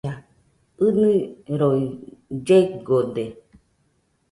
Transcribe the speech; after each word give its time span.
ɨniroi 0.85 1.83
llegode. 2.45 3.25